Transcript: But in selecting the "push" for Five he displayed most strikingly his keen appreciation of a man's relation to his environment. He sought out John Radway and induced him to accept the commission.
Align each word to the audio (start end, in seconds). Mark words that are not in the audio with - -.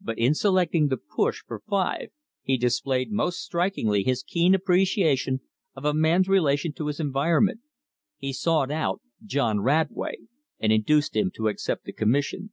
But 0.00 0.16
in 0.16 0.32
selecting 0.36 0.86
the 0.86 0.96
"push" 0.96 1.42
for 1.44 1.58
Five 1.68 2.10
he 2.42 2.56
displayed 2.56 3.10
most 3.10 3.40
strikingly 3.40 4.04
his 4.04 4.22
keen 4.22 4.54
appreciation 4.54 5.40
of 5.74 5.84
a 5.84 5.92
man's 5.92 6.28
relation 6.28 6.72
to 6.74 6.86
his 6.86 7.00
environment. 7.00 7.62
He 8.16 8.32
sought 8.32 8.70
out 8.70 9.00
John 9.24 9.58
Radway 9.58 10.18
and 10.60 10.70
induced 10.70 11.16
him 11.16 11.32
to 11.34 11.48
accept 11.48 11.82
the 11.84 11.92
commission. 11.92 12.52